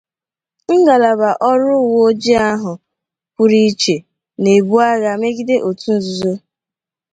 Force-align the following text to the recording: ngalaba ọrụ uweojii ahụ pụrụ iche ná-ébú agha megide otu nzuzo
ngalaba 0.79 1.29
ọrụ 1.49 1.73
uweojii 1.85 2.39
ahụ 2.51 2.71
pụrụ 3.33 3.57
iche 3.69 3.95
ná-ébú 4.41 4.75
agha 4.89 5.11
megide 5.21 5.55
otu 5.69 5.89
nzuzo 5.97 6.33